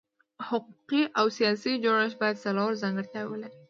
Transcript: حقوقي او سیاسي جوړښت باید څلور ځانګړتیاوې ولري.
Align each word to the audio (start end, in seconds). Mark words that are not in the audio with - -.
حقوقي 0.47 1.01
او 1.19 1.25
سیاسي 1.37 1.71
جوړښت 1.83 2.17
باید 2.21 2.41
څلور 2.45 2.69
ځانګړتیاوې 2.81 3.29
ولري. 3.31 3.57